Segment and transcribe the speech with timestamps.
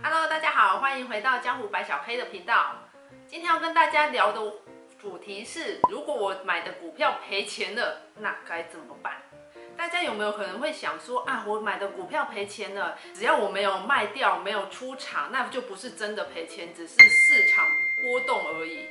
[0.00, 2.76] Hello，大家好，欢迎回到江湖白小黑的频道。
[3.26, 4.40] 今天要跟大家聊的
[4.98, 9.20] 主题是：如果我买的股票赔钱了，那该怎么办？
[9.76, 17.66] 大家有没有可能会想说啊，我买的股票赔钱了，只要我没有卖掉，没有出场，那就不是真的赔钱，只是市场
[18.00, 18.88] 波动而已。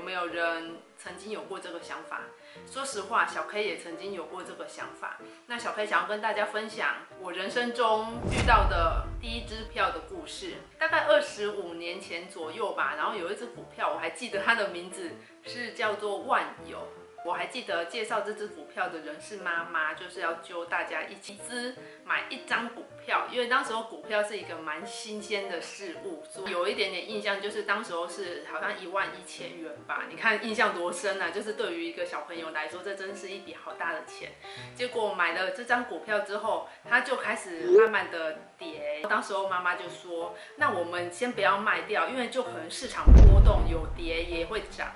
[0.00, 2.22] 有没有人曾经有过这个想法？
[2.66, 5.18] 说实话，小 K 也曾经有过这个想法。
[5.46, 12.94] 那小 K 想要跟大家分享我人生中遇到的第一支票的故事，大概二十五年前左右吧。
[12.96, 15.10] 然后有一支股票，我还记得它的名字
[15.44, 16.78] 是叫做万有。
[17.24, 30.04] 我还记得介绍这支股票的人是妈妈，就是要揪大家一起资买一张股票，因为当时候股票是一个蛮新鲜的事物，所以有一点点印象，就是当时候是好像一万一千元吧。
[30.08, 31.30] 你看印象多深啊！
[31.30, 34.32] 就是对于一个小朋友来说，这真是一笔好大的钱。
[34.74, 39.02] 结果买了这张股票之后，它就开始慢慢的跌。
[39.08, 44.90] 当时候妈妈就说：“那我们先不要卖掉，因为就可能市场波动，有跌也会涨。”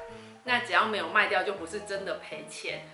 [0.44, 2.86] 那只要没有卖掉，就不是真的赔钱。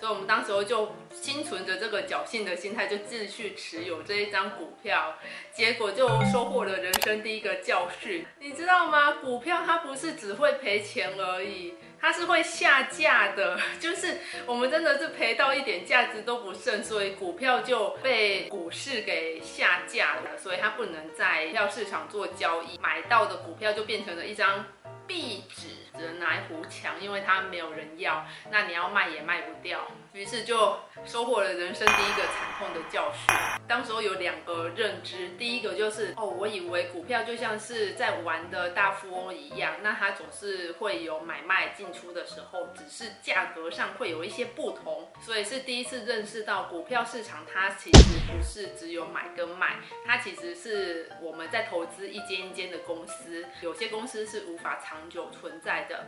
[0.00, 5.16] 所以，我们当时候就心存着这个侥幸的心态，就继续持有这一张股票。
[5.52, 8.26] 结果就收获了人生第一个教训。
[8.40, 9.12] 你知道吗？
[9.20, 13.56] 股票它不是只会赔钱而已，它是会下架的。
[13.78, 20.36] 就是我们真的是赔到一点价值都不剩，所以股票就被股市给下架了。
[20.36, 24.64] 所以它不能在票市场做交易，买到的股票就变成了一张
[25.06, 25.68] 壁纸。
[25.94, 33.34] 只能拿来糊墙，因为它没有人要，那你要卖也卖不掉，于是就收获了人生第一个惨痛的教训。
[33.68, 56.04] 当时候有两个认知，第一个就是哦，我以为股票就像是在玩的大富翁一样，那它总是会有买卖进出的时候，只是价格上会有一些不同，所以是第一次认识到股票市场它其实不是只有买跟卖，它其实是我们在投资一间一间的公司，有些公司是无法长久存在的，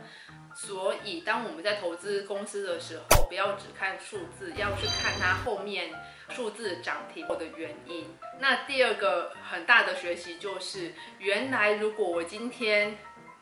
[0.53, 5.89] 所以当我们在投资公司的时候，不要只看数字，要去看它后面
[6.29, 8.15] 数字涨停后的原因。
[8.39, 12.95] 那第二个很大的学习就是，原来如果我今天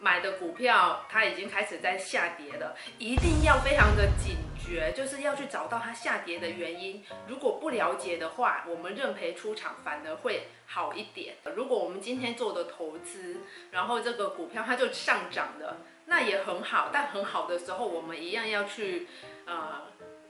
[0.04, 7.02] 买的股票它已经开始在下跌了，一定要非常的警觉，就是要去找到它下跌的原因。
[7.26, 11.38] 如果不了解的话，我们认赔出场反而会好一点。
[11.56, 13.38] 如果我们今天做的投资，
[13.72, 15.78] 然后这个股票它就上涨了。
[16.06, 19.08] 那也很好，但很好的时候，我们一样要去，
[19.46, 19.84] 呃，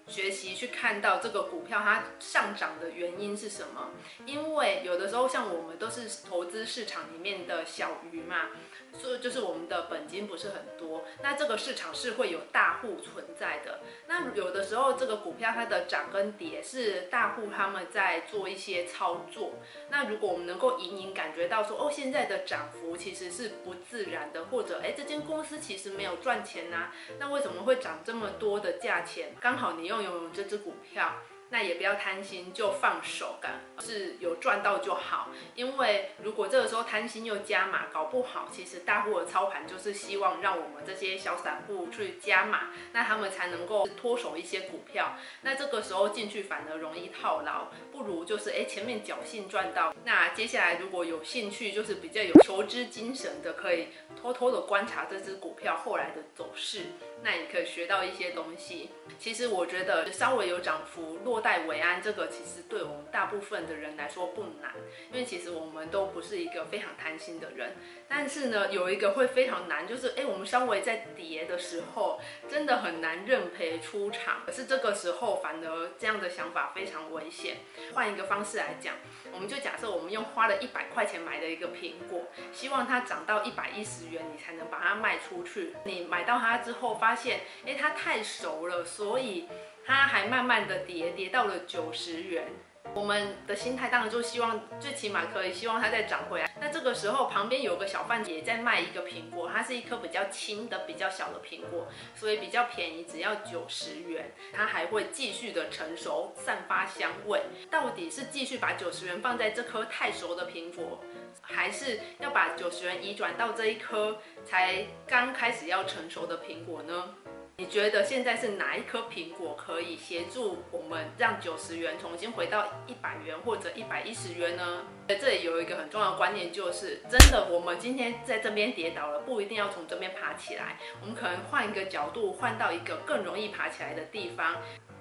[0.08, 3.92] 学习去看到这个股票它上涨的原因是什么？
[4.26, 8.50] 因为有的时候像我们都是投资市场里面的小鱼嘛。
[8.96, 13.80] 所以就是我们的本金不是很多，那这个市场是会有大户存在的。
[14.06, 19.54] 那有的时候这个股票它的涨跟跌是大户他们在做一些操作。
[19.90, 29.34] 那如果我们能够隐隐感觉到说，哦，现在的涨幅其实是不自然的，或者哎，这间公司其实没有赚钱呐，那为什么会涨这么多的价钱？
[29.42, 31.14] 刚好你又拥有这只股票。
[31.54, 35.30] 那也不要贪心，就放手干，是有赚到就好。
[35.54, 45.16] 因为如果这个时候贪心又加码，搞不好其实大户的操盘就是希望让我们这些小散户去加码，那他们才能够脱手一些股票。
[45.44, 49.94] 那这个时候进去反而容易套牢，不如就是哎前面侥幸赚到。
[50.04, 53.90] 那接下来如果有兴趣，就是比较有求知精神的，可以
[54.20, 56.86] 偷偷的观察这只股票后来的走势，
[57.22, 58.90] 那也可以学到一些东西。
[59.20, 64.72] 其实我觉得稍微有涨幅落戴维安，这个其实对我们大部分的人来说不难，
[65.12, 67.76] 因为其实我们都不是一个非常贪心的人。
[68.08, 74.42] 但是呢，有一个会非常难，就是哎，我们稍微在跌的时候，真的很难认赔出场。
[74.46, 77.58] 可是这个时候，反而这样的想法非常危险。
[77.94, 78.96] 换一个方式来讲，
[79.34, 85.76] 我们就假设我们用花了一百块钱买的一个苹果，希望它涨到一百一十元，你才能把它卖出去。
[85.84, 89.48] 你买到它之后，发现哎，它太熟了，所以。
[89.86, 92.48] 它还慢慢的跌，跌到了九十元。
[92.96, 96.56] 我们的心态当然就希望，最起码可以希望它再涨回来。
[96.62, 104.32] 那这个时候旁边有个小贩也在卖一个苹果，它是一颗比较轻的、比较小的苹果，所以比较便宜，只要九十元。
[104.54, 107.42] 它还会继续的成熟，散发香味。
[107.72, 111.04] 到底是继续把九十元放在这颗太熟的苹果，
[111.42, 117.16] 还是要把九十元移转到这一颗才刚开始要成熟的苹果呢？
[117.56, 124.82] 你觉得现在是哪一颗苹果可以协助我们让九十元重新回到一百元或者一百一十元呢？
[125.08, 134.56] 在这里有一个很重要的观念，就是真的，我们今天在这边跌倒了，不一定要从这边爬起来，我们可能换一个角度，换到一个更容易爬起来的地方，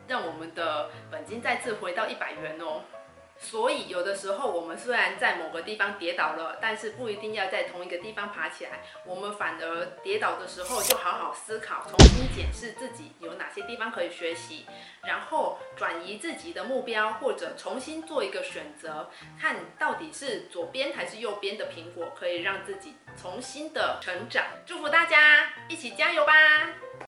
[0.07, 2.83] 让我们的本金再次回到一百元哦。
[3.43, 8.81] 所以有的时候我们虽然在某个地方跌倒了，但是不一定要在同一个地方爬起来。
[9.05, 14.65] 我们反而跌倒的时候就好好思考，重新检视自己有哪些地方可以学习，
[15.03, 24.45] 然后转移自己的目标，或者重新做一个选择，看到底是左边还是右边的苹果，可以让自己重新的成长。
[24.65, 26.33] 祝福大家一起加油吧！